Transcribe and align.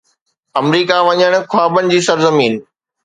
آمريڪا 0.61 0.97
وڃڻ، 1.07 1.33
خوابن 1.51 1.85
جي 1.93 1.99
سرزمين 2.09 2.53